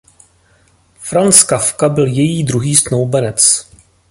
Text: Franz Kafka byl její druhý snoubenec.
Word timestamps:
Franz 0.99 1.43
Kafka 1.43 1.89
byl 1.89 2.07
její 2.07 2.43
druhý 2.43 2.75
snoubenec. 2.75 3.71